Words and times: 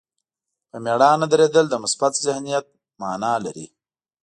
په 0.69 0.77
مېړانه 0.83 1.25
درېدل 1.33 1.65
د 1.69 1.75
مثبت 1.83 2.13
ذهنیت 2.25 2.65
معنا 3.01 3.33
لري. 3.45 3.67